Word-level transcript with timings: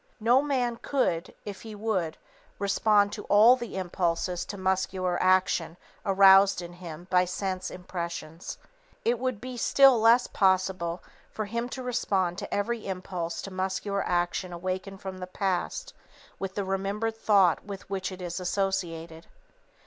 No 0.19 0.41
man 0.41 0.77
could, 0.77 1.31
if 1.45 1.61
he 1.61 1.75
would, 1.75 2.17
respond 2.57 3.13
to 3.13 3.23
all 3.25 3.55
the 3.55 3.77
impulses 3.77 4.45
to 4.45 4.57
muscular 4.57 5.21
action 5.21 5.77
aroused 6.03 6.59
in 6.59 6.73
him 6.73 7.05
by 7.11 7.23
sense 7.25 7.69
impressions. 7.69 8.57
It 9.05 9.19
would 9.19 9.39
be 9.39 9.57
still 9.57 9.99
less 10.01 10.25
possible 10.25 11.03
for 11.31 11.45
him 11.45 11.69
to 11.69 11.83
respond 11.83 12.39
to 12.39 12.51
every 12.51 12.87
impulse 12.87 13.43
to 13.43 13.51
muscular 13.51 14.01
action 14.03 14.51
awakened 14.51 15.01
from 15.03 15.19
the 15.19 15.27
past 15.27 15.93
with 16.39 16.55
the 16.55 16.65
remembered 16.65 17.15
thought 17.15 17.63
with 17.63 17.87
which 17.87 18.11
it 18.11 18.23
is 18.23 18.39
associated. 18.39 19.27